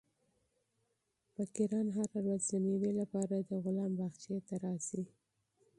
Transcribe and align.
فقیران 1.35 1.87
هره 1.97 2.17
ورځ 2.25 2.41
د 2.49 2.53
مېوې 2.63 2.91
لپاره 3.01 3.35
د 3.39 3.51
غلام 3.63 3.91
باغچې 3.99 4.37
ته 4.47 4.55
راځي. 4.63 5.03